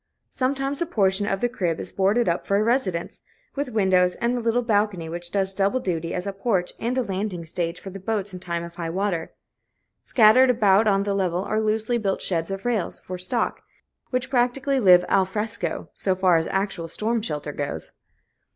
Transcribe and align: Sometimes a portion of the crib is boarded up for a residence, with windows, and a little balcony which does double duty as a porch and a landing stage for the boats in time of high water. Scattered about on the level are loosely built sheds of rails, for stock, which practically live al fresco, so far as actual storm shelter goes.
Sometimes 0.31 0.81
a 0.81 0.87
portion 0.87 1.27
of 1.27 1.41
the 1.41 1.47
crib 1.47 1.79
is 1.79 1.91
boarded 1.91 2.27
up 2.27 2.47
for 2.47 2.57
a 2.57 2.63
residence, 2.63 3.21
with 3.53 3.69
windows, 3.69 4.15
and 4.15 4.35
a 4.35 4.39
little 4.39 4.63
balcony 4.63 5.07
which 5.07 5.29
does 5.29 5.53
double 5.53 5.79
duty 5.79 6.11
as 6.11 6.25
a 6.25 6.33
porch 6.33 6.73
and 6.79 6.97
a 6.97 7.03
landing 7.03 7.45
stage 7.45 7.79
for 7.79 7.91
the 7.91 7.99
boats 7.99 8.33
in 8.33 8.39
time 8.39 8.63
of 8.63 8.77
high 8.77 8.89
water. 8.89 9.31
Scattered 10.01 10.49
about 10.49 10.87
on 10.87 11.03
the 11.03 11.13
level 11.13 11.43
are 11.43 11.61
loosely 11.61 11.99
built 11.99 12.19
sheds 12.23 12.49
of 12.49 12.65
rails, 12.65 12.99
for 12.99 13.19
stock, 13.19 13.61
which 14.09 14.31
practically 14.31 14.79
live 14.79 15.05
al 15.07 15.23
fresco, 15.23 15.91
so 15.93 16.15
far 16.15 16.37
as 16.37 16.47
actual 16.47 16.87
storm 16.87 17.21
shelter 17.21 17.51
goes. 17.53 17.93